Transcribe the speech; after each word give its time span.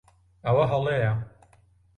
ئەوە 0.45 0.63
ھەڵەیە. 0.71 1.13